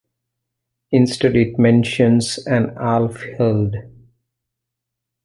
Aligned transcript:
Instead 0.91 1.35
it 1.35 1.59
mentions 1.59 2.39
an 2.47 2.71
Alfhild. 2.73 3.75